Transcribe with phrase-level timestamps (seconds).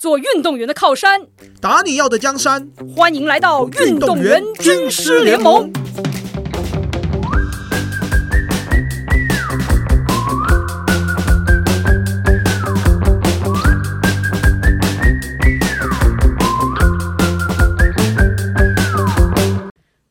[0.00, 1.28] 做运动员的靠山，
[1.60, 2.66] 打你要的江山。
[2.96, 5.70] 欢迎来到运动员军师联盟。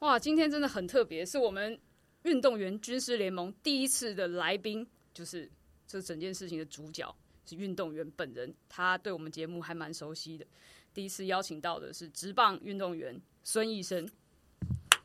[0.02, 1.76] 哇，今天真的很特别，是我们
[2.22, 4.86] 运动员军师联盟第一次的来宾，
[5.16, 5.50] 就是
[5.88, 10.46] 这整件事情的主角是运动员本人，他对我们节目还蛮熟悉的。
[10.94, 14.10] 第一次邀请到的是直棒运动员孙医生，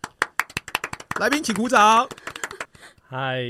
[1.20, 2.08] 来宾请鼓掌。
[3.02, 3.42] 嗨，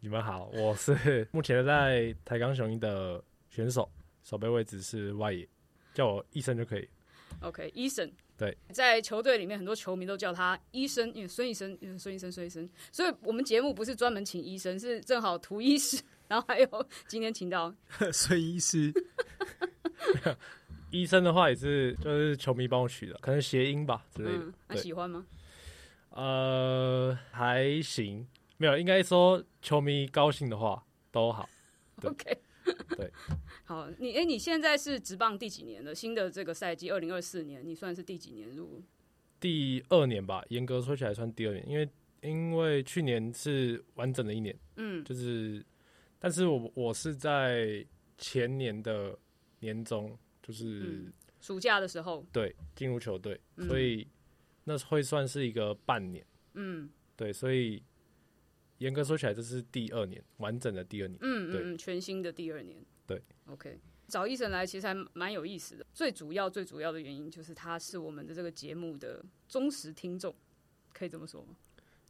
[0.00, 3.90] 你们好，我是目前在台钢雄鹰的选手，
[4.22, 5.48] 守备位置是外野，
[5.94, 6.88] 叫我医生就可以。
[7.40, 8.10] OK，医生。
[8.38, 12.68] 对，在球队里面，很多球迷都叫他医生，因为孙医生，因为孙医生，孙医生。
[12.92, 15.98] 所以我们节目不是专门请医生，是正好图医师，
[16.28, 16.68] 然后还有
[17.06, 17.74] 今天请到
[18.12, 18.92] 孙医师，
[20.90, 24.38] 医生的话也是就是球迷帮我取的，可能谐音吧之类的。
[24.38, 25.26] 嗯，那，喜欢吗？
[26.10, 30.82] 呃，还行，没有，应该说球迷高兴的话
[31.12, 31.48] 都好。
[32.02, 32.38] OK，
[32.96, 33.12] 对，
[33.64, 35.94] 好，你哎、你现在是职棒第几年了？
[35.94, 38.82] 新的这个赛季，二零二四年，你算是第几年入？
[39.38, 41.88] 第二年吧，严格说起来算第二年，因为
[42.22, 45.62] 因为去年是完整的一年，嗯，就是，
[46.26, 47.86] 但是我我是在
[48.18, 49.16] 前年的
[49.60, 50.80] 年中，就是。
[50.80, 54.08] 嗯暑假的时候，对，进入球队，嗯所以
[54.64, 56.26] 那会算是一个半年。
[56.54, 57.80] 嗯对，所以
[58.78, 61.16] 严格说起来，这是第二年，完整的第二年。
[61.20, 62.84] 嗯嗯嗯，全新的第二年。
[63.06, 65.86] 对，OK，找医生来其实还蛮有意思的。
[65.92, 70.34] 最主要最主要的原因就是他是我们的这个节目的忠实听众，
[70.92, 71.54] 可以这么说吗？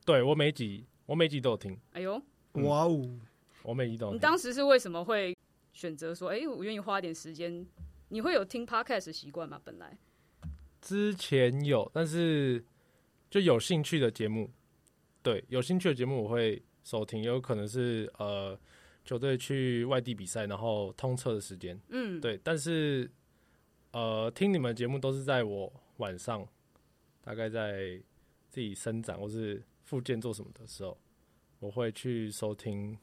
[0.06, 2.22] 对我每集我每集都有听，哎呦，
[2.55, 3.20] 嗯哇哦，
[3.67, 4.17] 我每集都有听。
[4.17, 5.36] 你当时是为什么会
[5.72, 7.67] 选择说，哎、我愿意花点时间？
[8.09, 9.61] 你会有听 podcast 的习惯吗？
[9.64, 9.98] 本来，
[10.81, 12.64] 之前有，但是
[13.28, 14.48] 就有兴趣的节目，
[15.22, 18.56] 对，有兴趣的节目我会收听，也有可能是呃
[19.04, 21.77] 球队去外地比赛，然后通车的时间。
[21.88, 23.10] 嗯，对，但是
[23.91, 26.47] 呃，听你们节目都是在我晚上，
[27.21, 28.00] 大概在
[28.48, 30.97] 自己伸展或是复健做什么的时候，
[31.59, 32.97] 我会去收听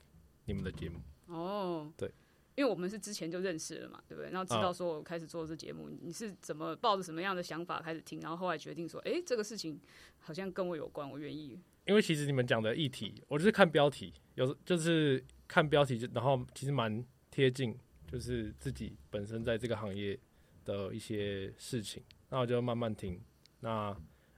[0.46, 1.00] 你们的节目。
[1.28, 2.12] 哦，对，
[2.56, 4.30] 因为我们是之前就认识了嘛，对不对？
[4.32, 9.80] 然后知道说我开始做这节目，你是怎么抱着什么样的想法开始听，然后后来决定说，哎、这个事情
[10.20, 11.60] 好像跟我有关，我愿意。
[11.86, 17.78] 因为其实你们讲的议题，我就是看标题，有时就是看标题就，然后其实蛮贴近，
[18.10, 20.18] 就是自己本身在这个行业
[20.64, 23.20] 的一些事情，那我就慢慢听。
[23.60, 23.96] 那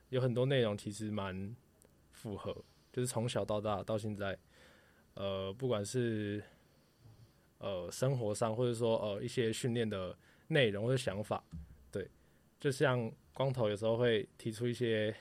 [0.09, 1.55] 有很多内容其实蛮
[2.11, 4.35] 符合，就是从小到大到现在，
[5.15, 6.41] 呃，不管是
[7.57, 10.17] 呃生活上，或者说呃一些训练的
[10.47, 11.43] 内容或者想法，
[11.91, 12.09] 对，
[12.59, 15.15] 就像光头有时候会提出一些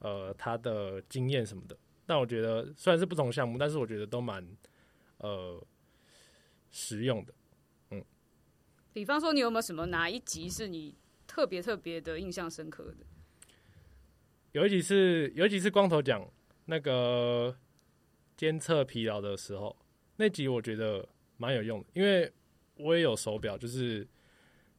[0.00, 4.46] 呃他的经验什么的，但我觉得虽然是不同项目，但是我觉得都蛮
[5.18, 5.64] 呃
[6.70, 7.34] 实用的。
[7.90, 8.04] 嗯
[8.92, 10.94] 比方说，你有没有什么哪一集是你
[11.26, 12.96] 特别特别的印象深刻的？
[14.52, 16.30] 有一集是有一集是光头讲
[16.66, 17.56] 那个
[18.42, 19.76] 监测疲劳的时候，
[20.16, 22.28] 那集我觉得蛮有用的，因为
[22.74, 24.04] 我也有手表，就是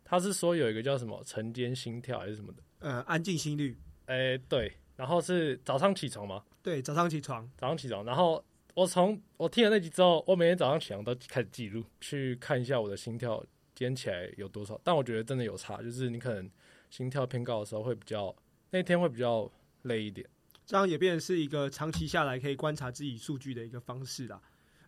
[0.03, 8.43] 他是说有一个叫什么晨间心跳还是什么的，呃，安静心率，哎、对，然后是早上起床嘛，对，早上起床，早上起床，然后
[8.73, 13.41] 我从我听了那集之后，我每天早上起床都开始记录，去看一下我的心跳
[13.73, 14.77] 今天起来有多少。
[14.83, 16.51] 但我觉得真的有差，就是你可能
[16.89, 18.35] 心跳偏高的时候会比较
[18.71, 19.49] 那天会比较
[19.83, 20.27] 累一点。
[20.65, 24.41] 这样也变成是一个长期下来可以观察自己数据的一个方式啦。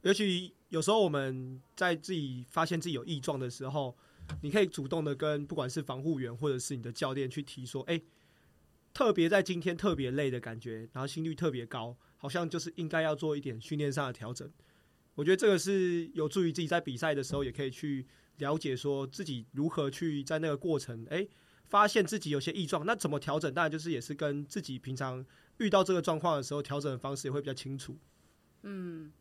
[0.03, 3.97] 尤其有时候我们在自己发现自己有异状的时候，
[4.41, 7.99] 你可以主动的跟不管是防护员或者是你的教练去提说，哎、
[8.93, 14.49] 特别在今天特别累的感觉，然后心率特别高，好像就是应该要做一点训练上的调整。
[15.15, 18.05] 我觉得这个是有助于自己在比赛的时候也可以去
[18.37, 21.27] 了解说自己如何去在那个过程，哎、
[21.67, 23.51] 发现自己有些异状，那怎么调整？
[23.51, 25.25] 当然就是也是跟自己平常
[25.57, 27.95] 遇到这个状况的时候，调整的方式也会比较清楚。
[28.63, 29.11] 嗯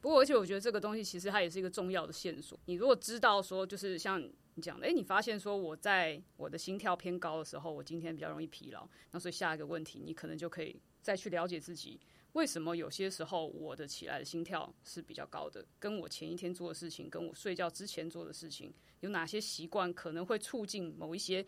[0.00, 2.58] 不过，而且我觉得这个东西其实它也是一个重要的线索。
[2.66, 4.22] 你如果知道说，就是像
[4.54, 11.98] 你讲的，诶，你发现说我在我的心跳偏高的时候，我今天比较容易疲劳，那所以下一个问题，你可能就可以再去了解自己
[12.32, 18.70] 为什么有些时候我的起来的心跳是比较高的，跟我前一天做的事情，跟我睡觉之前做的事情
[19.00, 21.46] 有哪些习惯可能会促进某一些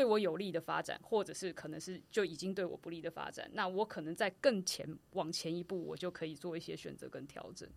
[0.00, 7.68] 对我有利的发展，或者是可能是就已经对我不利的发展，那我可能在更前往前一步，我就可以做一些选择跟调整。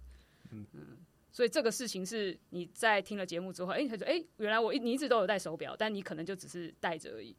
[0.52, 0.66] 嗯
[1.34, 7.36] 所以这个事情是你在听了节目之后，哎、他说，哎、原来我一你一直都有戴手表，但你可能就只是戴着而已。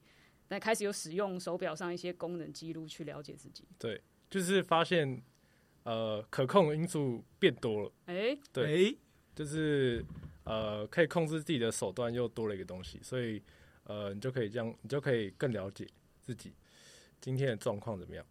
[0.49, 3.65] 那开始有使用手表上一些功能记录去了解自己。
[3.79, 5.23] 对就是发现
[5.85, 8.97] 呃可控因素变多了，哎、对哎，
[9.35, 10.05] 就是
[10.45, 13.41] 呃可以控制自己的手段又多了一个东西，所以
[13.85, 15.87] 呃你就可以这样，你就可以更了解
[16.21, 16.53] 自己
[17.21, 18.25] 今天的状况怎么样。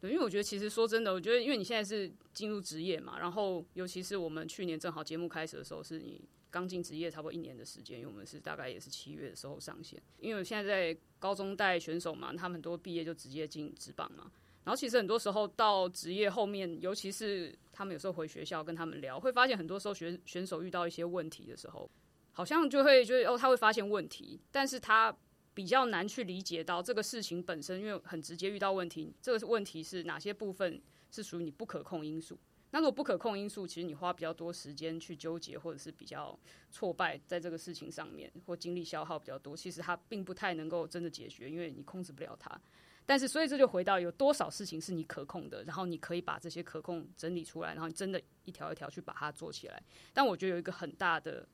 [0.00, 6.20] 对，因为我觉得其实说真的，我觉得因为你现在是进入职业嘛，然后尤其是我们去年正好节目开始的时候，是你
[6.50, 10.00] 刚进职业差不多一年的时间，因为我们是大概也是七月的时候上线。
[10.18, 10.62] 因为我现在
[10.94, 14.30] 在高中带选手嘛，他们很多毕业就直接进职棒嘛，
[14.64, 21.90] 然后其实很多时候到职业后面，尤其是他们有时候回学校跟他们聊，会发现很多时候选选手遇到一些问题的时候，
[22.36, 25.16] 好像就会就是哦，他会发现问题，但是他
[25.54, 30.78] 比较难去理解到这个事情本身，因为很直接遇到问题，这个问题是哪些部分
[31.10, 32.38] 是属于你不可控因素。
[32.72, 36.38] 那如果不可控因素，其实你花比较多时间去纠结，或者是比较
[36.70, 42.60] 挫败在这个事情上面，或精力消耗比较多，其实它并不太能够真的解决，因为你控制不了它。
[43.06, 49.82] 但是，所以这就回到有多少事情是你可控的，然后你可以把这些可控整理出来，然后你真的一条一条去把它做起来。
[50.12, 51.48] 但我觉得有一个很大的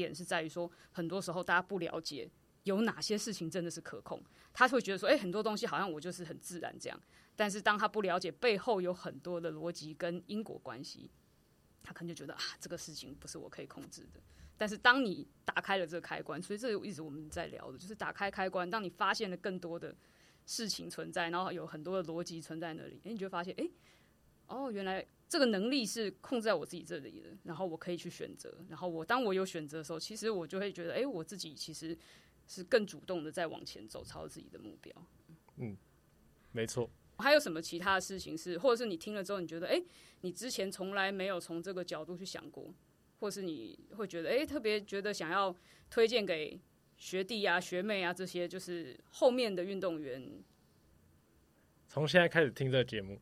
[0.00, 2.30] 点是在于说，很多时候大家不了解
[2.64, 4.22] 有哪些事情真的是可控，
[4.52, 7.00] 他会觉得说，哎、很多东西好像我就是很自然这样。
[7.36, 11.10] 但是当他不了解背后有很多的逻辑跟因果关系，
[11.82, 14.20] 他可能就觉得啊，这个事情不是我可以控制的。
[14.56, 18.68] 但是当你打开了这个开关，所以这一直我们在聊的，就是打开开关。
[18.68, 19.94] 当你发现了更多的
[20.46, 23.70] 事情存在，然后有很多的逻辑存在那里，诶，你就发现，诶，
[24.48, 28.64] 哦，原来这个能力是控制在我自己这里的，然后我可以去选择。
[28.68, 31.96] 然后我当我有选择的时候，其实我就会觉得，诶，我自己其实
[32.46, 34.92] 是更主动的在往前走，朝着自己的目标。
[35.56, 35.76] 嗯
[36.52, 36.88] 没错，
[37.18, 39.84] 还有什么其他的事情是，或者是你听了之后，你觉得，诶，
[40.22, 42.74] 你之前从来没有从这个角度去想过，
[43.20, 45.54] 或是你会觉得，诶，特别觉得想要
[45.90, 46.58] 推荐给
[46.96, 50.42] 学弟啊、学妹啊这些，就是后面的运动员，
[51.86, 53.20] 从现在开始听这个节目。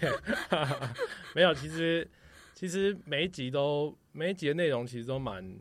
[1.34, 2.08] 没有，其实
[2.54, 5.58] 其实每一集都每一集的内容其实都蛮，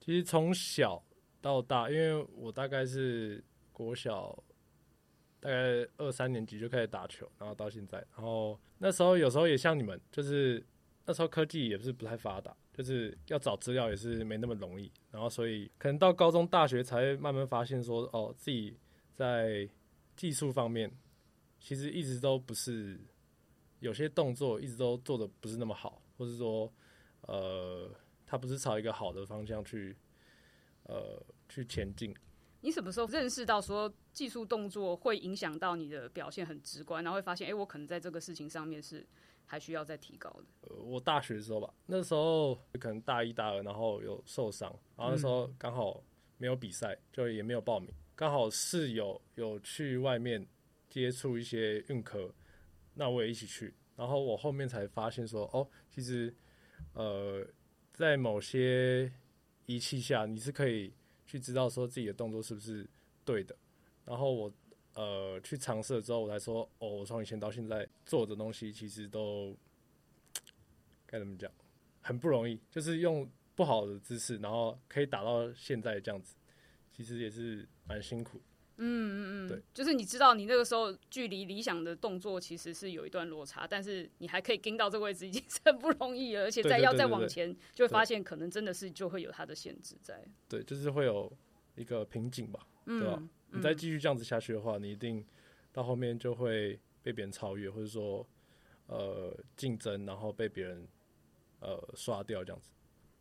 [0.00, 1.02] 其实从小
[1.40, 4.32] 到大，因为我大概是国小
[5.40, 10.64] 大概二三年级就开始打球，然后到现在，然后那时候有时候也像你们，就是
[11.06, 18.76] 那时候科技也是不太发达，就是要找资料也是没那么容易，然后所以可能到高中、大学才慢慢发现说，哦，自己
[19.14, 19.68] 在
[20.16, 20.90] 技术方面
[21.60, 22.98] 其实一直都不是
[23.80, 26.72] 有些动作一直都做的不是那么好，或是说
[27.22, 27.90] 呃，
[28.26, 29.96] 他不是朝一个好的方向去
[30.84, 32.14] 呃去前进。
[32.60, 39.06] 你什么时候认识到说技术动作会影响到你的表现很直观，然后会发现，诶，我可能在这个事情上面是
[39.46, 40.44] 还需要再提高的。
[40.62, 46.02] 呃，我大学的时候吧，那时候可能大一大二，然后有受伤，然后那时候刚好
[46.36, 50.44] 没有比赛，就也没有报名，刚好室友有去外面
[50.88, 52.34] 接触一些运科，
[52.98, 56.34] 那我也一起去，然后我后面才发现说，哦，其实
[56.92, 57.46] 呃，
[57.94, 59.10] 在某些
[59.66, 60.92] 仪器下，你是可以
[61.24, 62.86] 去知道说自己的动作是不是
[63.24, 63.56] 对的，
[64.04, 64.52] 然后我。
[64.94, 69.56] 呃，去尝试了之后，我才说，哦，我从以前到现在做的东西，其实都
[71.06, 71.48] 该怎么讲，
[72.00, 76.34] 很不容易，就是用不好的姿势，然后可以打到现在这样子，
[76.90, 78.40] 其实也是蛮辛苦。
[79.74, 90.24] 就是你知道你那个时候距离理想的动作其实是有一段落差，但是你还可以跟到这个位置，已经是很不容易了，而且再要再对对对对往前，就会发现可能真的是就会有它的限制在。
[90.48, 91.32] 对，就是会有
[91.74, 93.16] 一个瓶颈吧，对吧？
[93.18, 95.24] 嗯，你再继续这样子下去的话，你一定
[95.72, 98.24] 到后面就会被别人超越，或者说
[98.86, 100.86] 呃竞争，然后被别人
[101.60, 102.70] 呃刷掉这样子。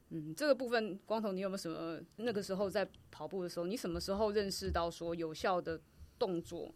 [0.09, 5.81] 嗯，这个部分，光头，你有没有什么那个时候在跑步的时候，你什么时候认识到说有效的
[6.17, 6.73] 动作？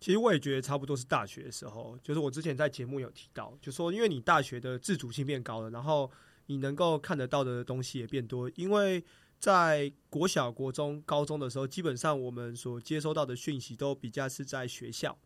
[0.00, 6.10] 其实我也觉得差不多是大学的时候，就是我之前在节目有提到，就说因为你大学的自主性变高了，然后
[6.46, 9.02] 你能够看得到的东西也变多，因为
[9.38, 15.16] 在国小、国中、高中的时候，基本上我们所接收到的讯息都比较是在学校，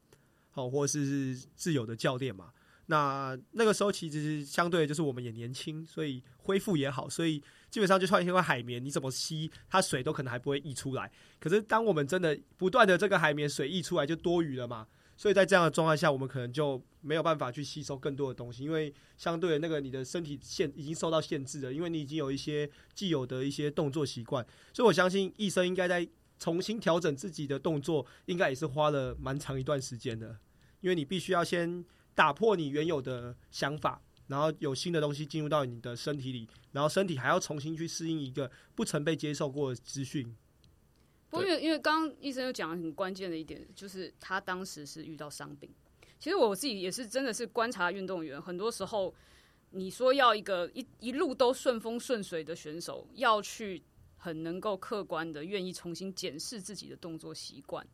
[0.50, 2.52] 好，或是自由的教练嘛。
[2.90, 11.08] 那那个时候其实相对就是我们也年轻，所以恢复也好，所以基本上就算一块海绵，你怎么吸，它水都可能还不会溢出来。
[11.38, 14.88] 可是当我们真的不断的这个海绵水溢出来，就多余了嘛。
[15.16, 24.44] 所以在这样的状态下，我们可能就没有办法去吸收更多的东西，因为相对的那个你的身体限已经受到限制了，因为你已经有一些既有的一些动作习惯。
[24.72, 30.38] 所以我相信医生应该在重新调整自己的动作，应该也是花了蛮长一段时间的，
[30.80, 31.84] 因为你必须要先
[32.20, 40.36] 打破你原有的想法，然后有新的东西进入到你的身体里，然后身体还要重新去适应一个不曾被接受过的资讯。
[41.30, 45.70] 不过因为因为刚刚医生又讲了很关键的一点，就是他当时是遇到伤病。
[46.18, 49.14] 其实我自己也是真的是观察运动员，很多时候
[49.70, 53.82] 你说要一个一一路都顺风顺水的选手，要去
[54.18, 57.86] 很能够客观的愿意重新检视自己的动作习惯，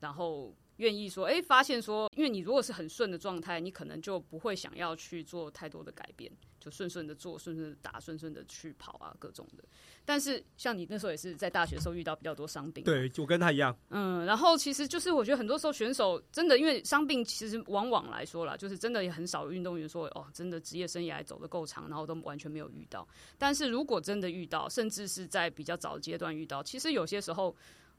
[0.00, 0.54] 然后。
[0.76, 9.64] 愿意说，哎，发现说，因为你如果是很顺的状态，你可能就不会想要去做太多的改变，就顺顺的做，顺顺的打，顺顺的去跑啊，各种的。
[10.04, 13.76] 但是像你那时候也是在大学时候遇到比较多伤病，对，就跟他一样。
[13.90, 23.06] 嗯，然后其实就是我觉得很多时候选手真的因为伤病，其实往往来说啦，就是真的也很少有运动员说，哦，真的职业生涯走得够长，然后都完全没有遇到。
[23.38, 27.54] 但是如果真的遇到，甚至是在比较早的阶段遇到，其实有些时候。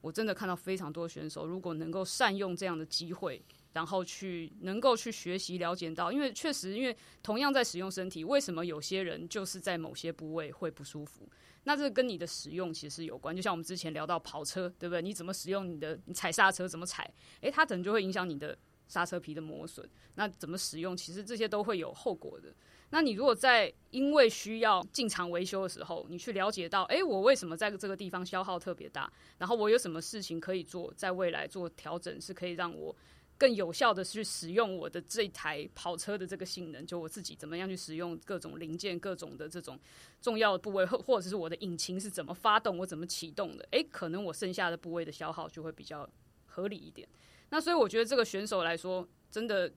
[0.06, 3.42] 我真的看到非常多选手，如果能够善用这样的机会，
[3.74, 11.28] 然后去能够去学习了解到，因为确实，因为同样在使用身体，为什么有些人就是在某些部位会不舒服？
[11.64, 13.36] 那这跟你的使用其实有关。
[13.36, 15.02] 就像我们之前聊到跑车，对不对？
[15.02, 17.12] 你怎么使用你的，你踩刹车怎么踩？
[17.42, 18.56] 诶，它可能就会影响你的
[18.88, 19.90] 刹车皮的磨损。
[20.14, 20.96] 那怎么使用？
[20.96, 22.54] 其实这些都会有后果的。
[22.92, 29.12] 那你如果在因为需要进场维修的时候，你去了解到，哎，我为什么在这个地方消耗特别大？
[29.38, 32.96] 然后我有什么事情可以做，在未来做调整，是可以让我
[33.38, 36.86] 更有效的去使用我的这台跑车的这个性能。
[36.86, 39.78] 就我自己怎么样去使用各种零件、各种的这种
[40.22, 43.68] 重要的部位，或 或者是我的引擎是怎么发动，我怎么启动的？
[43.72, 46.08] 诶，可能我剩下的部位的消耗就会比较
[46.46, 47.08] 合理一点。
[47.50, 49.74] 那所以我觉得这个选手来说，真的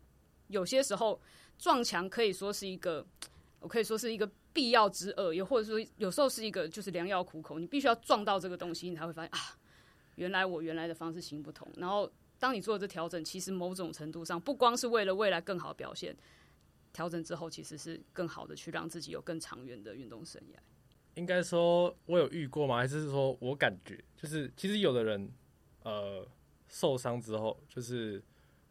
[0.49, 1.21] 有些时候。
[1.59, 3.05] 撞墙可以说是一个，
[3.59, 7.59] 我可以说是一个必要之恶，也或者说有时候是一个就是良药苦口。
[7.59, 9.59] 你必须要撞到这个东西，你才会发现啊，
[10.15, 11.69] 原来我原来的方式行不通。
[11.77, 16.17] 然后当你做这调整，其实某种程度上不光是为了未来更好表现，
[16.93, 20.59] 调整之后其实是更好的去让自己有更长远的运动生涯。
[21.15, 22.77] 应该说我有遇过吗？
[22.77, 25.29] 还是说我感觉就是其实有的人
[25.83, 26.25] 呃
[26.69, 28.23] 受伤之后，就是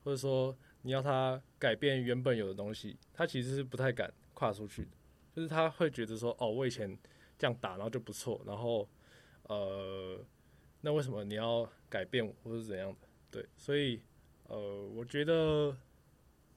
[0.04, 0.58] 或者说。
[0.88, 4.92] 你要他改变原本有的东西，他其实是不太敢跨出去的，
[5.36, 6.98] 就是他会觉得说，哦，我以前
[7.38, 8.88] 这样打，然后就不错，然后，
[9.44, 10.18] 呃，
[10.80, 13.08] 那为什么你要改变或是怎样的？
[13.30, 14.02] 对，所以，
[14.46, 15.76] 呃，我觉得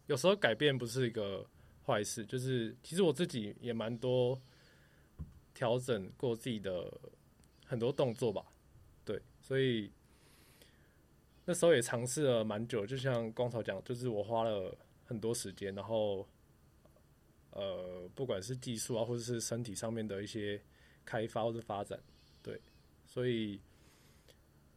[0.06, 1.44] 有时候改变不是一个
[1.84, 4.40] 坏事，就是其实我自己也蛮多
[5.52, 6.88] 调整过自己的
[7.66, 8.46] 很多动作吧，
[9.04, 9.90] 对，所以。
[11.50, 14.72] 那时候也尝试了蛮久，就像光头讲，就是我花了
[15.04, 16.24] 很多时间，然后，
[17.50, 20.62] 呃，不管是技术啊，或者是身体上面的一些
[21.04, 22.00] 开发或者发展，
[22.40, 22.60] 对，
[23.04, 23.60] 所以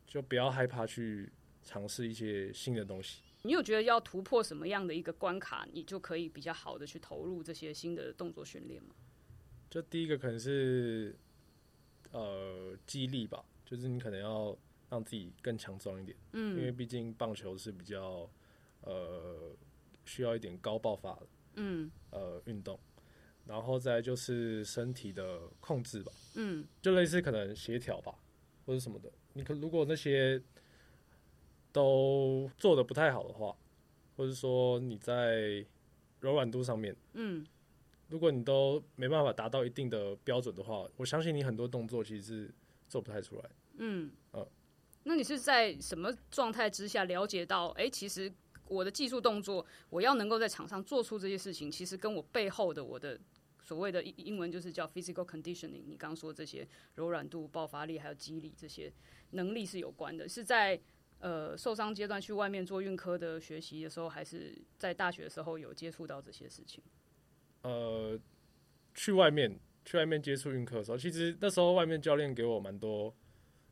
[0.08, 3.22] 就不要害怕去尝试一些新的东西。
[3.44, 8.96] 你有觉得要突破什么样的一个关卡，你就可以比较好的去投入这些新的动作训练吗？
[9.70, 11.15] 就第一个可能是
[12.10, 14.58] 呃，肌力吧，就是你可能要。
[14.94, 18.30] 让自己更强壮一点，嗯，因为毕竟棒球是比较
[18.82, 19.52] 呃
[20.06, 22.80] 需要一点高爆发的，嗯，呃运动，
[23.48, 28.14] 然后再就是身体的控制吧，嗯，就类似可能协调吧
[28.68, 29.12] 或者什么的。
[29.34, 30.40] 你可如果那些
[31.72, 33.56] 都做的不太好的话，
[34.16, 35.66] 或者说你在
[36.20, 37.44] 柔软度上面，嗯，
[38.10, 42.54] 如果你都没办法达到一定的标准的话，我相信你很多动作其实是
[42.88, 44.48] 做不太出来，嗯，呃。
[45.05, 47.67] 那你是在什么状态之下了解到？
[47.69, 48.31] 哎，其实
[48.67, 53.19] 我的技术动作，我要能够在场上做出这些事情，其实跟我背后的我的
[53.62, 55.83] 所谓的英文就是叫 physical conditioning。
[55.86, 58.91] 你刚刚说这些柔软度、爆发力还有肌力这些
[59.31, 60.27] 能力是有关的。
[60.29, 60.79] 是在
[61.19, 66.81] 呃受伤阶段去外面做运科的学习的时候，还是在大学的时候有接触到这些事情？
[67.63, 68.17] 呃，
[68.95, 73.13] 去外面去外面接触运科的时候，其实那时候外面教练给我蛮多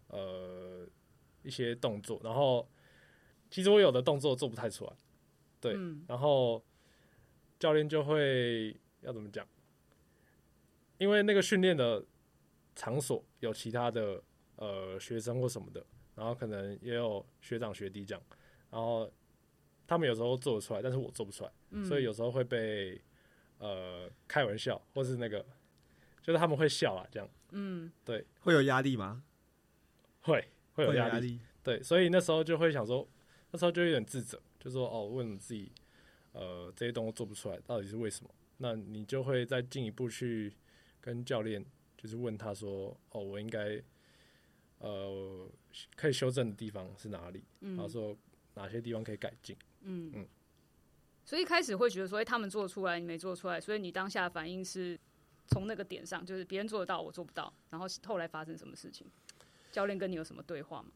[0.10, 0.86] 呃。
[1.44, 2.68] 一些动作，然后
[3.50, 4.94] 其实我有的动作做不太出来，
[5.60, 6.64] 对，然后
[7.60, 9.48] 教练就会要怎么讲？
[10.98, 12.06] 因为那个训练的
[12.76, 14.22] 场所有其他的
[14.56, 18.24] 呃学生或什么的，然后可能也有学长学弟这样，
[18.70, 19.12] 然后
[19.88, 21.52] 他们有时候做得出来，但是我做不出来，
[21.84, 23.02] 所以有时候会被
[23.58, 25.46] 呃开玩笑，或是那个
[26.22, 29.24] 就是他们会笑啊这样，嗯，对，会有压力吗？
[30.22, 30.48] 会。
[30.74, 33.08] 会有压力，对，所以那时候就会想说，
[33.52, 35.72] 那时候就有点自责，就说哦，问自己，
[36.32, 38.34] 呃，这些动作做不出来，到底是为什么？
[38.58, 40.54] 那你就会再进一步去
[41.00, 41.66] 跟教练，
[41.98, 43.82] 就是问他说，哦，我应该，
[44.80, 45.50] 呃，
[45.96, 47.44] 可以修正的地方是哪里？
[47.60, 48.16] 然后说
[48.54, 49.56] 哪些地方可以改进？
[49.82, 50.28] 嗯嗯。
[51.24, 55.00] 所以一开始会觉得说，哎、他们做得出来，你没做出来，所以你当下的反应是
[55.48, 59.08] 从那个点上，就是别人做得到，我做不到，然后后来发生什么事情？
[59.72, 60.92] 教练跟你有什么对话吗？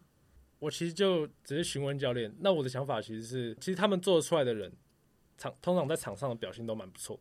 [0.59, 2.33] 我其实就只是询问教练。
[2.39, 4.71] 那我的想法其实是，其实他们做得出来的人，
[5.37, 7.19] 场通常在场上的表现都蛮不错，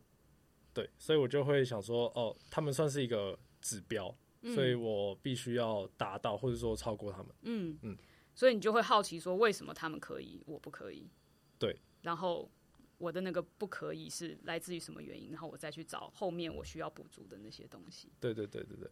[0.73, 4.15] 对，所以我就会想说，哦，他们算是一个指标，
[4.53, 7.27] 所以我必须要达到或者说超过他们。
[7.41, 7.97] 嗯嗯
[8.33, 11.09] 所以你就会好奇说，为什么他们可以，我不可以？
[11.57, 12.49] 对，然后
[12.97, 15.31] 我的那个不可以是来自于什么原因？
[15.31, 18.11] 然后我再去找后面我需要补足的那些东西。
[18.19, 18.89] 对对对对对，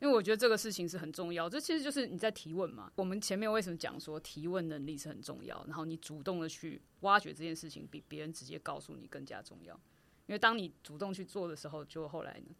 [0.00, 2.92] 因为我觉得这个事情是很重要，这其实就是你在提问嘛。
[2.94, 9.74] 我们前面为什么讲说提问能力是很重要，然后你主动的去挖掘这件事情，比别人直接告诉你更加重要。
[10.26, 12.54] 因为当你主动去做的时候，就后来呢，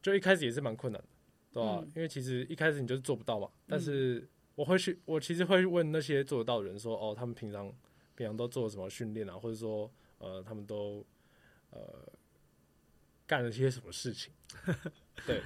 [0.00, 1.08] 就一开始也是蛮困难的，
[1.52, 7.66] 对吧、嗯因为其实一开始你就是做不到嘛，但是我会去，我其实会问那些做得到的人说，哦，他们平常
[8.14, 11.04] 平常都做了什么训练啊，或者说呃，他们都
[11.70, 12.10] 呃
[13.26, 14.32] 干了些什么事情，
[15.26, 15.42] 对，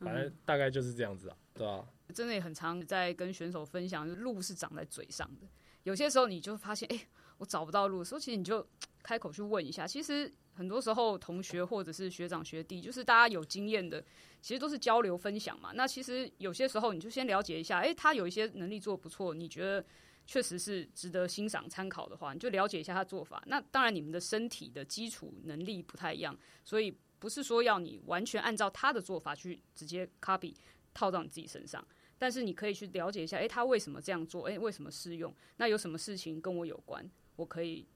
[0.00, 5.46] 反正大概就是这样子啊，对啊、真的也很常在跟选手分享，路是长在嘴上的。
[5.84, 7.06] 有些时候你就发现，哎、
[7.38, 8.66] 我找不到路的时候，其实你就
[9.02, 9.86] 开口去问一下。
[9.86, 14.04] 其实很多时候，同学或者是学长学弟，就是大家有经验的，
[14.42, 15.72] 其实都是交流分享嘛。
[15.74, 19.82] 那其实有些时候，你就先了解一下，哎、他有一些能力做得不错，你觉得
[20.26, 23.42] 确实是值得欣赏参考的话，你就了解一下他做法。
[23.46, 30.54] 那当然，你们的身体的基础能力不太一样，所以不是说要你完全按照他的做法去直接 copy
[30.92, 31.86] 套到你自己身上。
[32.18, 34.44] 但是你可以去了解一下，诶，他为什么这样做？
[34.44, 35.34] 诶，为什么适用？
[35.56, 37.08] 那有什么事情跟我有关？
[37.36, 37.86] 我可以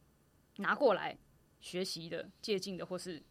[0.57, 1.19] 拿过来
[1.61, 3.23] 学习的、借鉴的，或是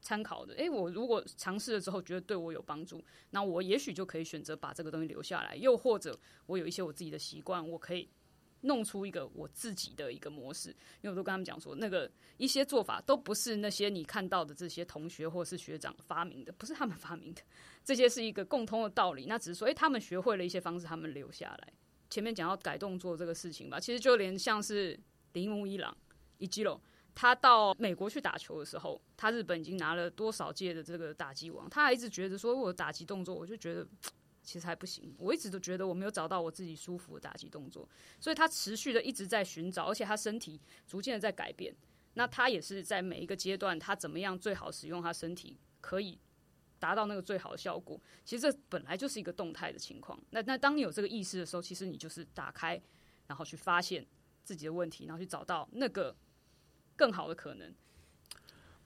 [0.00, 0.54] 参考的。
[0.54, 5.54] 诶，我如果尝试了之后觉得对我有帮助，那我也许就可以选择把这个东西留下来。
[5.54, 8.08] 又或者我有一些我自己的习惯，我可以
[8.62, 10.70] 弄出一个我自己的一个模式。
[11.00, 17.42] 因为我都跟他们讲说，那个一些做法都不是那些你看到的这些同学或是学长发明的，不是他们发明的。
[17.84, 19.26] 这些是一个共通的道理。
[19.26, 21.72] 那只是说，诶，他们学会了一些方式，他们留下来。
[22.10, 24.98] 前面讲到改动作这个事情吧，其实就连像是
[25.32, 25.96] 铃木一朗
[26.38, 26.80] 一基隆，
[27.14, 33.86] 他到美国去打球的时候，他日本已经拿了多少届的这个打击王，他还一直觉得说，我打击动作，我就觉得。
[34.48, 37.86] 其实还不行，我一直都觉得我没有找到我自己舒服的打击动作，
[38.18, 41.76] 所以他持续的一直在寻找，而且他身体逐渐的在改变。
[42.14, 46.18] 那他也是在每一个阶段，他怎么样最好使用他身体，可以
[46.78, 48.00] 达到那个最好的效果。
[48.24, 50.18] 其实这本来就是一个动态的情况。
[50.30, 52.80] 那那当你有这个意识的时候，其实你就是打开，
[53.26, 54.06] 然后去发现
[54.42, 56.16] 自己的问题，然后去找到那个
[56.96, 57.70] 更好的可能。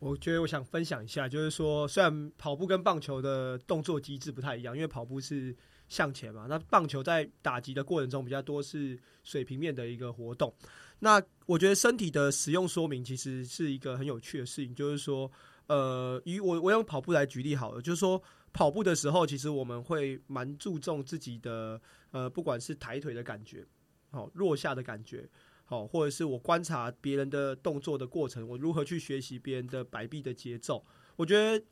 [0.02, 10.52] 我觉得我想分享一下，就是说，虽然跑步跟棒球的动作机制不太一样，因为跑步是向前嘛，那棒球在打击的过程中比较多是水平面的一个活动。
[10.98, 15.30] 那我觉得身体的使用说明其实是一个很有趣的事情，就是说，
[15.68, 18.20] 呃，以我我用跑步来举例好了，就是说
[18.52, 23.64] 跑步的时候，其实我们会蛮注重自己的呃，不管是抬腿的感觉，
[24.10, 25.28] 好、落下的感觉。
[25.64, 30.84] 好，或者是我观察别人的动作的过程，我如何去学习别人的摆臂的节奏。
[31.16, 31.64] 我觉得，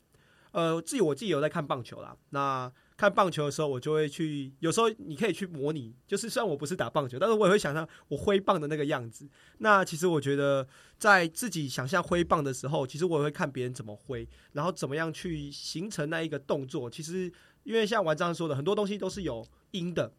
[0.51, 2.17] 呃，自己我自己有在看棒球啦。
[2.31, 9.27] 那看棒球的时候，我就会去，有时候你可以去模拟，就是虽然我不是打棒球，但是我也会想象我挥棒的那个样子。
[9.57, 16.89] 那其实我觉得，在自己想象挥棒的时候，其实我也会看别人怎么挥，然后怎么样去形成那一个动作。
[16.89, 17.31] 其实，
[17.63, 20.13] 因为像王章说的，很多东西都是有因的。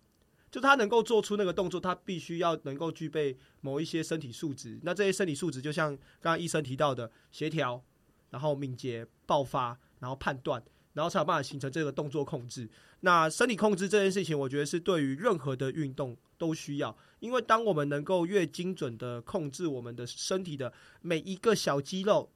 [0.52, 4.78] 就他能够做出那个动作，他必须要能够具备某一些身体素质。
[4.82, 7.82] 那这些身体素质，就像刚刚医生提到的协调，
[8.28, 10.62] 然后敏捷、爆发，然后判断，
[10.92, 12.68] 然后才有办法形成这个动作控制。
[13.00, 22.30] 那身体控制这件事情，我觉得是对于任何的运动都需要，因为当我们能够越精准的控制我们的身体的每一个小肌肉，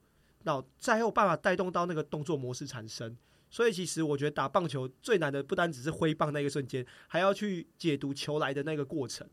[0.45, 3.15] 那再有办法带动到那个动作模式产生。
[3.51, 9.29] 所以其实我觉得打棒球最难的不单只是挥棒那个瞬间，还要去解读球来的那个过程。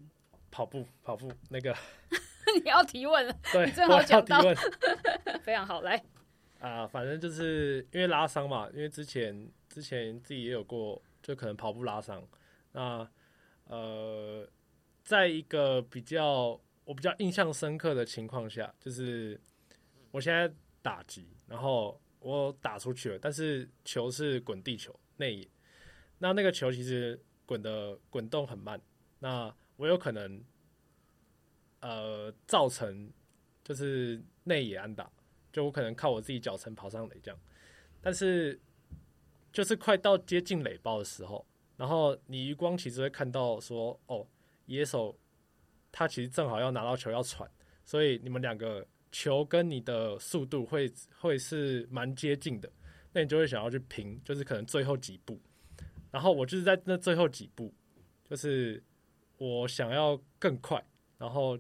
[0.52, 1.76] 跑步跑步那个，
[2.64, 4.40] 你要提问了，对，你正好讲到
[5.42, 6.00] 非常好，来，
[6.60, 12.24] 啊，反正就是因为拉伤嘛，因为之前之前自己也有过，就可能跑步拉伤。
[12.74, 13.10] 那
[13.64, 14.48] 呃，
[15.04, 19.42] 在一个比较我比较印象深刻的情况下，就是
[20.12, 25.50] 我现在打击，然后我打出去了，但是球是滚地球内野，
[26.18, 28.82] 那那个球其实滚的滚动很慢，
[29.20, 30.44] 那我有可能
[31.82, 33.12] 呃造成
[33.64, 35.12] 就是内野安打。
[35.52, 37.40] 就我可能靠我自己脚程跑上垒这样，
[38.02, 38.60] 但是
[39.52, 41.46] 就是快到接近垒包的时候，
[41.78, 44.26] 然后你余光其实会看到说，哦，
[44.66, 45.16] 野手
[45.92, 47.48] 他其实正好要拿到球要传，
[47.86, 48.84] 所以你们两个
[49.14, 52.70] 球跟你的速度会会是蛮接近的，
[53.14, 55.40] 那你就会想要去拼，就是可能最后几步。
[56.12, 57.74] 然后我就是在那最后几步，
[58.28, 58.84] 就是
[59.38, 60.84] 我想要更快，
[61.18, 61.58] 然后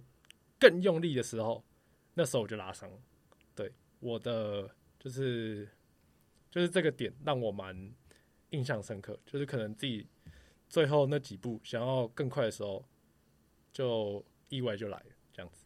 [0.59, 1.63] 更用力的时候，
[2.15, 2.97] 那时候我就拉伤了。
[3.55, 5.69] 对，我的就是
[6.49, 7.93] 就是这个点让我蛮
[8.49, 10.07] 印象深刻，就是可能自己
[10.69, 12.83] 最后那几步想要更快的时候，
[13.71, 15.62] 就意外就来了，这样子。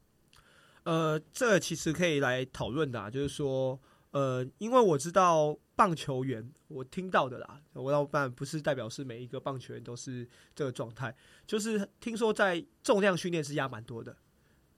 [0.88, 3.78] 呃，这其实可以来讨论的、啊，就是说，
[4.12, 11.13] 呃，因为我知道棒球员，我听到的啦，我老板不是代表是每一个棒球员都是这个状态，
[11.45, 14.15] 就是听说在重量训练是压蛮多的，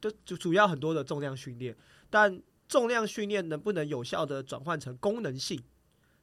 [0.01, 1.77] 就就主要很多的重量训练，
[2.09, 5.61] 但重量训练能不能有效的转换成功能性，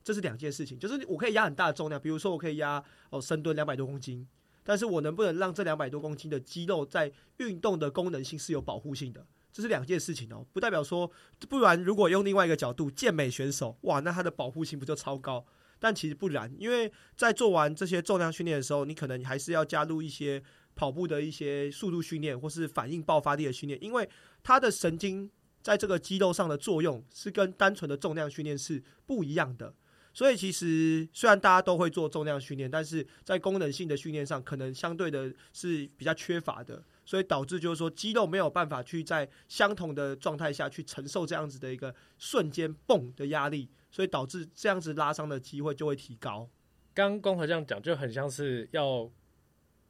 [0.03, 0.77] 这是两件事情。
[0.77, 4.27] 就是我可以压很大的重量，比如说我可以压哦深蹲两百多公斤，
[4.65, 9.25] 但是我能不能让这两百多公斤的肌肉在运动的功能性是有保护性的？
[9.57, 11.11] 这是两件事情哦，不代表说，
[11.49, 15.47] 不然如果用另外一个角度，健美选手哇，那他的保护性不就超高？
[15.79, 20.43] 但其实不然，因为在做完这些重量训练的时候，你可能还是要加入一些
[20.75, 24.07] 跑步的一些速度训练，或是反应爆发力的训练，因为
[24.43, 25.31] 他的神经
[25.63, 29.73] 在这个肌肉上的作用是跟单纯的重量训练是不一样的。
[30.13, 36.83] 所以其实虽然大家都会做重量训练，但是在功能性的训练上，可能相对的是比较缺乏的。
[37.07, 46.51] 所以导致就是说肌肉没有办法去在相同的状态下去承受这样子的一个瞬间蹦的压力，所以导致这样子拉伤的机会就会提高。
[46.93, 49.09] 刚刚光和这样讲，就很像是要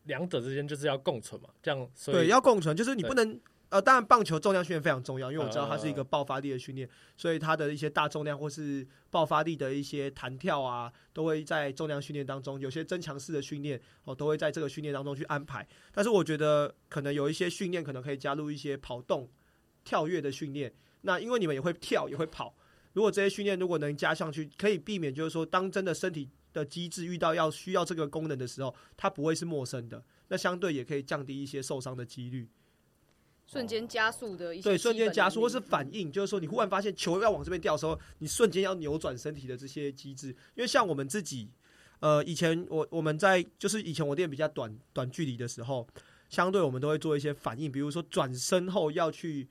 [0.05, 15.67] 两者之间就是要共存嘛，这样对，要共存，就是你不能呃，当然棒球重量训练非常重要，因为我知道它是一个爆发力的训练，所以它的一些大重量或是爆发力的一些弹跳啊，都会在重量训练当中，有些增强式的训练哦，都会在这个训练当中去安排。
[15.93, 19.29] 但是我觉得可能有一些训练可能可以加入一些跑动、
[19.83, 20.73] 跳跃的训练。
[21.01, 22.55] 那因为你们也会跳也会跑，
[22.93, 30.05] 如果这些训练如果能加上去，可以避免就是说，当真的身体的机制遇到要需要这个功能的时候，它不会是陌生的。
[30.29, 32.49] 那相对也可以降低一些受伤的几率。
[33.47, 40.29] 瞬间加速的一些对，瞬间加速或是反应，就是说你忽然发现球要往这边掉的时候，你瞬间要扭转身体的这些机制。
[40.55, 41.49] 因为像我们自己，
[42.01, 45.87] 呃，以前我我们在就是以前我练比较短短距离的时候，
[46.29, 49.49] 相对我们都会做一些反应，比如说转身后要去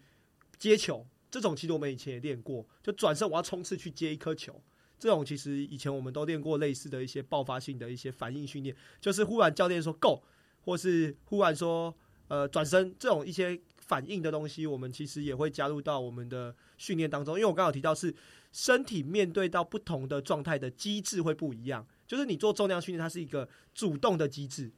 [0.57, 4.61] 接球，这种其实我们以前也练过，就转身我要冲刺去接一颗球。
[4.99, 10.21] 这种其实以前我们都练过类似的一些爆发性的一些反应训练，就是忽然教练说 go，
[10.63, 11.93] 或是忽然说
[12.27, 17.35] 呃转身这种一些反应的东西，我们其实也会加入到我们的训练当中。
[17.35, 18.13] 因为我刚刚有提到是
[18.51, 24.71] 身体面对到不同的状态的机制会不一样，就是你做重量训练，它是一个主动的机制，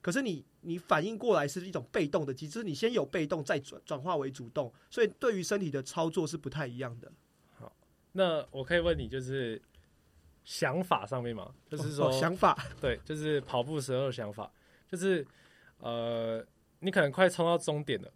[0.00, 7.12] 可是你你反应过来是一种被动的机制，你先有被动再转转化为主动，所以对于身体的操作是不太一样的。
[7.58, 7.72] 好
[8.12, 9.60] 那我可以问你，就是
[10.44, 14.50] 想法上面嘛，就是说、哦想法，对，就是跑步时候的想法，
[14.88, 15.26] 就是
[15.78, 16.46] 呃，
[16.78, 18.12] 你可能快冲到终点了，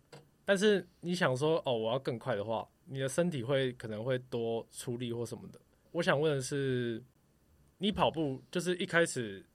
[0.51, 5.61] 但是你想说哦，我要更快的话，你的身体会可能会多出力或什么的。
[5.93, 7.01] 我想问的是，
[7.79, 9.47] 你跑步就是一开始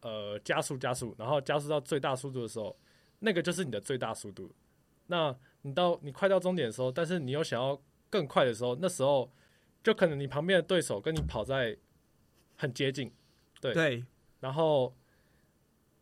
[0.00, 2.78] 呃加速加速，然后加速到最大速度的时候，
[3.18, 4.54] 那个就是你的最大速度。
[5.08, 9.28] 那你到你快到终点的时候，但是你又想要更快的时候，那时候
[9.82, 11.76] 就可能你旁边的对手跟你跑在
[12.54, 13.12] 很接近，
[13.60, 14.04] 对对，
[14.38, 14.94] 然后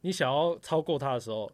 [0.03, 1.51] 你想要超过他的时候，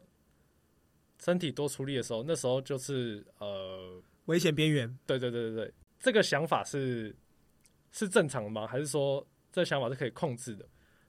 [1.23, 4.87] 身体多出力的时候，那时候就是呃，危险边缘。
[5.07, 7.15] 对对对对对，这个想法是
[7.93, 8.67] 是正常的吗？
[8.67, 10.67] 还是说这想法是可以控制的？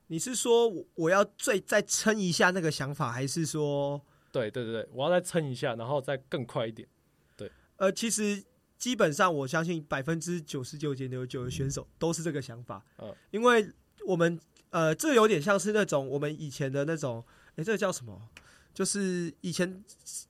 [0.07, 6.87] 你是说我我要最再撑一下那个想法，还是说对对对对，我要再撑一下，然后再更快一点。
[7.35, 8.41] 对呃，其实
[8.77, 12.83] 基本上我相信百分之九十九点九九的选手都是这个想法。
[12.99, 13.69] 嗯因为
[14.05, 14.39] 我们
[14.69, 17.23] 呃，这有点像是那种我们以前的那种，
[17.55, 18.29] 哎，这个叫什么？
[18.77, 19.83] 就是以前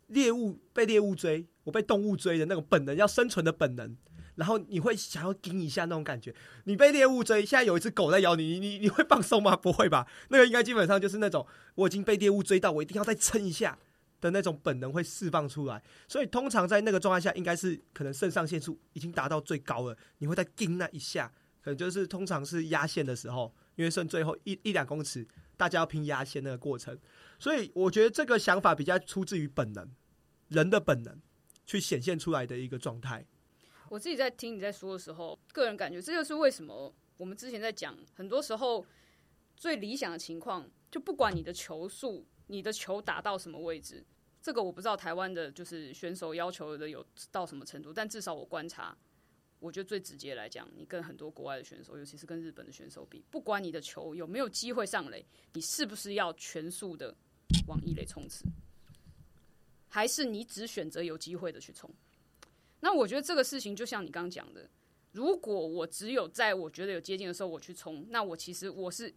[0.07, 3.93] 猎物被猎物追，我被动物追的那种本能，要生存的本能。
[4.35, 6.33] 然后你会想要盯一下那种感觉。
[6.63, 9.53] 你被猎物追，现在有一只狗在咬你，你你你会放松吗？
[9.53, 10.07] 不会吧？
[10.29, 13.77] 那个应该基本上就是那种我已经被猎物追到，我一定要再撑一下
[14.21, 15.83] 的那种本能会释放出来。
[16.07, 21.29] 所以通常在那个状态下，应该是可能肾上腺素已经达到最高了，你会再盯那一下，
[21.61, 26.97] 可能就是通常是压线的时候，因为剩最后一一两公尺，大家要拼压线那个过程。
[27.39, 29.87] 所以我觉得这个想法比较出自于本能，
[30.49, 31.19] 人的本能
[31.65, 33.25] 去显现出来的一个状态。
[33.89, 38.85] 我自己在听你在说的时候，个人感觉这就是为什么我们之前在讲，很多时候
[39.55, 44.03] 最理想的情况，就不管你的球速、你的球打到什么位置，
[44.41, 48.97] 这个我不知道台湾的就是选手要求的有到什么程度，但至少我观察，
[49.59, 57.15] 我觉得最直接来讲，你跟很多国外的选手，尤其是跟日本的选手比，不管你的球有没有机会上垒，你是不是要全速的
[57.67, 58.43] 往一垒冲刺，
[59.87, 61.89] 还是你只选择有机会的去冲？
[62.79, 64.69] 那我觉得这个事情就像你刚刚讲的，
[65.11, 69.13] 如果我只有在我觉得有接近的时候我去冲，那我其实我是。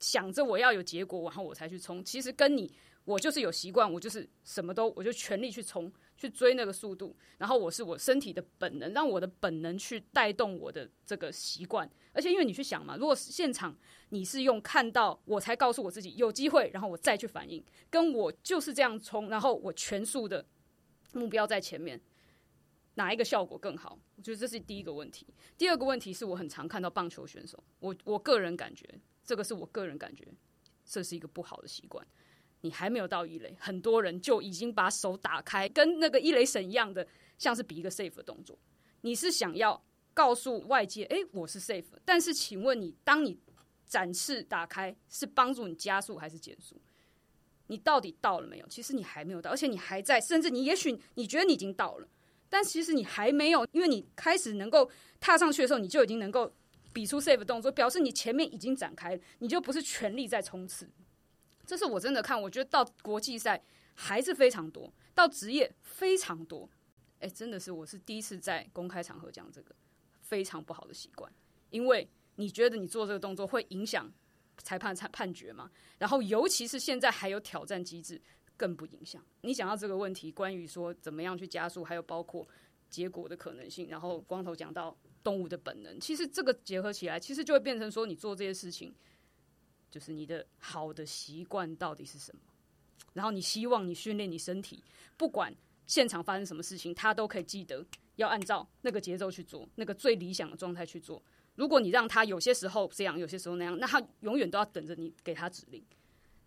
[0.00, 2.04] 想着我要有结果，然后我才去冲。
[2.04, 2.68] 其实跟你，
[3.04, 7.16] 我就是有习惯，我就是什么都，我就全力去冲，去追那个速度。
[7.38, 11.90] 然后我是我身体的本能，让我的本能去带动我的这个习惯。
[12.12, 13.76] 而且因为你去想嘛，如果现场
[14.10, 20.46] 你是用看到我才告诉我自己有机会，然后我再去反应，跟我就是这样冲，然后我全速的
[21.12, 22.00] 目标在前面，
[22.94, 23.98] 哪一个效果更好？
[24.14, 25.26] 我觉得这是第一个问题。
[25.58, 28.88] 第二个问题是我很常看到棒球选手，我我个人感觉。
[29.24, 30.26] 这个是我个人感觉，
[30.84, 32.04] 这是一个不好的习惯。
[32.62, 37.06] 你还没有到一垒，很多人就已经把手打开，跟那个一垒神一样的，
[37.38, 38.58] 像是比一个 safe 的动作。
[39.02, 41.84] 你是想要告诉外界，哎，我是 safe。
[42.04, 43.38] 但是，请问你，当你
[43.86, 46.80] 展翅打开，是帮助你加速还是减速？
[47.66, 48.66] 你到底到了没有？
[48.68, 52.08] 其实你还没有到，而且你还在，甚至你也许你觉得你已经到了，
[52.48, 56.52] 但其实你还没有，因为你开始能够踏上去的时候，你就已经能够。
[56.94, 60.86] 比出 safe 动作，表示你前面已经展开，你就不是全力在冲刺。
[61.66, 63.62] 这是我真的看，我觉得到国际赛
[63.94, 66.68] 还是非常多，到职业非常多。
[67.20, 69.74] 哎，真的是，我是第一次在公开场合讲这个
[70.20, 71.32] 非常不好的习惯，
[71.70, 74.12] 因为你觉得你做这个动作会影响
[74.58, 75.70] 裁判判判决吗？
[75.98, 78.20] 然后，尤其是现在还有挑战机制，
[78.56, 79.24] 更不影响。
[79.42, 82.48] 你讲到这个问题，关于说怎么样去加速，还有包括
[82.90, 84.96] 结果的可能性，然后光头讲到。
[85.24, 88.92] 动物的本能，其实这个结合起来，其实就会变成说，你做这些事情，
[89.92, 92.40] 就是你的好的习惯到底是什么？
[93.12, 94.82] 然后你希望你训练你身体，
[95.16, 95.54] 不管
[95.86, 97.84] 现场发生什么事情，他都可以记得
[98.16, 101.22] 要按照那个节奏去做，那个最理想的状态去做。
[101.54, 105.84] 如果你让他有些时候这样，有些时候那样，那他永远都要等着你给他指令。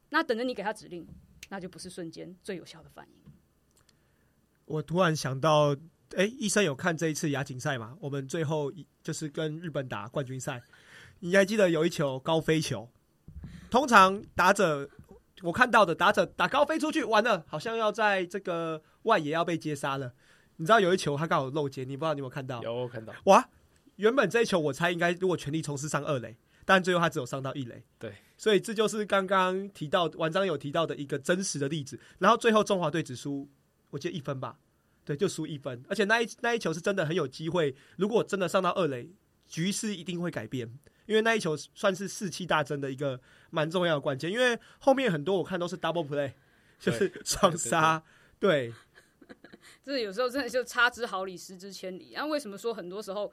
[0.09, 1.07] 那等着你给他指令，
[1.49, 3.31] 那就不是瞬间最有效的反应。
[4.65, 5.75] 我突然想到。
[6.15, 7.97] 哎，医生有看这一次亚锦赛吗？
[7.99, 8.71] 我们最后
[9.03, 10.61] 就是跟日本打冠军赛，
[11.19, 12.87] 你还记得有一球高飞球？
[13.69, 14.89] 通常打者
[15.41, 20.13] 我看到的打者打高飞出去，完了，好像要在这个外野要被接杀了。
[20.57, 22.61] 你知道有一球他刚好漏接，你不知道你有没有看到？
[22.63, 23.13] 有看到。
[23.25, 23.49] 哇，
[23.97, 27.83] 原本这一球我猜应该如果全力冲刺上二垒，但最后他只有上到一垒。
[27.99, 31.99] 对，所以这就是刚刚提到文章有提到的一个真实的例子。
[32.19, 33.49] 然后最后中华队只输，
[33.89, 34.57] 我记得一分吧。
[35.03, 37.75] 对，就输一分，而且那一那一球是真的很有机会。
[37.95, 39.07] 如果真的上到二垒，
[39.47, 44.31] 局势一定会改变，因为那一球算是士气大增的一个蛮重要的关键。
[44.31, 46.33] 因为后面很多我看都是 double play，
[46.79, 48.03] 就是双杀。
[48.39, 48.73] 对，
[49.83, 52.13] 这有时候真的就差之毫厘，失之千里。
[52.15, 53.31] 那为什么说很多时候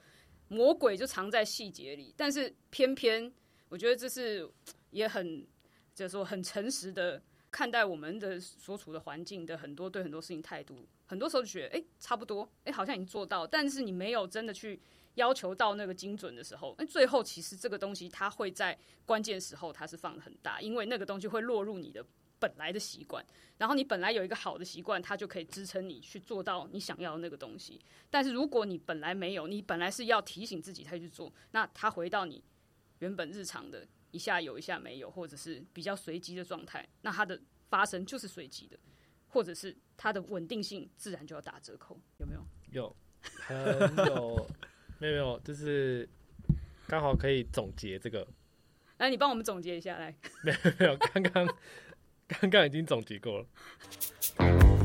[0.48, 2.14] 魔鬼就藏在细节里？
[2.16, 3.32] 但是偏偏
[3.68, 4.48] 我觉得这是
[4.90, 5.46] 也很
[5.94, 7.22] 就是说很诚实的。
[7.52, 14.80] 看待我们的所处的环境的很多对很多事情态度，很多时候就觉得哎差不多，哎好像已经做到，但是你没有真的去
[15.14, 22.04] 要求到那个精准的时候，那最后其实这个东西它会在关键时候它是放的很大，因为那个东西会落入你的
[22.38, 23.24] 本来的习惯，
[23.58, 27.80] 然后你本来有一个好的习惯，它就可以支撑你去做到你想要的那个东西。
[28.10, 32.42] 但是如果你本来没有，你本来是要提醒自己才去做，那它回到你
[32.98, 33.86] 原本日常的。
[34.12, 38.78] 一下有，一下没有，或者是比较随机的状态，那它的发生就是随机的，
[39.28, 42.46] 或者是它的稳定性自然就要打折扣，有没有？
[42.72, 44.46] 有，很有，
[45.02, 46.08] 没有没有，就是
[46.86, 48.24] 刚好可以总结这个。
[48.98, 50.14] 来，你帮我们总结一下来。
[50.44, 51.44] 没有没有，刚刚
[52.28, 54.81] 刚刚已经总结过了。